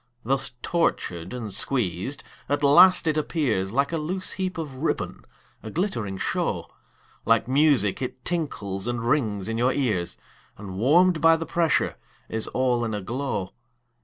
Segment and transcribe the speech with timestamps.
[0.23, 5.21] Thus tortured and squeezed, at last it appears Like a loose heap of ribbon,
[5.61, 6.67] a glittering show,
[7.23, 10.17] Like music it tinkles and rings in your ears,
[10.57, 11.97] And warm'd by the pressure
[12.29, 13.53] is all in a glow.